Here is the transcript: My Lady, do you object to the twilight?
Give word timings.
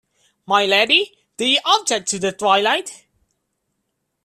My 0.47 0.65
Lady, 0.65 1.15
do 1.37 1.45
you 1.45 1.59
object 1.63 2.07
to 2.09 2.17
the 2.17 2.31
twilight? 2.31 3.05